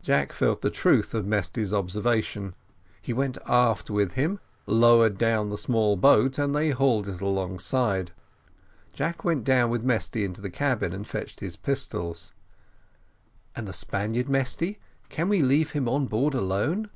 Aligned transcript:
Jack 0.00 0.32
felt 0.32 0.62
the 0.62 0.70
truth 0.70 1.12
of 1.12 1.26
Mesty's 1.26 1.74
observation; 1.74 2.54
he 3.02 3.12
went 3.12 3.36
aft 3.44 3.90
with 3.90 4.14
him, 4.14 4.40
lowered 4.64 5.18
down 5.18 5.50
the 5.50 5.58
small 5.58 5.94
boat, 5.94 6.38
and 6.38 6.54
they 6.54 6.70
hauled 6.70 7.06
it 7.06 7.20
alongside. 7.20 8.12
Jack 8.94 9.24
went 9.24 9.44
down 9.44 9.68
with 9.68 9.84
Mesty 9.84 10.24
into 10.24 10.40
the 10.40 10.48
cabin 10.48 10.94
and 10.94 11.06
fetched 11.06 11.40
his 11.40 11.56
pistols 11.56 12.32
"And 13.54 13.68
the 13.68 13.74
Spaniard, 13.74 14.30
Mesty, 14.30 14.78
can 15.10 15.28
we 15.28 15.42
leave 15.42 15.72
him 15.72 15.86
on 15.86 16.06
board 16.06 16.32
alone?" 16.32 16.88